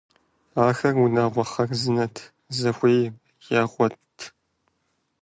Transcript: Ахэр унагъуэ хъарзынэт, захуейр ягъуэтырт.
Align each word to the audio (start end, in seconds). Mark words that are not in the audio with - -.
Ахэр 0.67 0.95
унагъуэ 1.03 1.43
хъарзынэт, 1.51 2.15
захуейр 2.59 3.13
ягъуэтырт. 3.61 4.17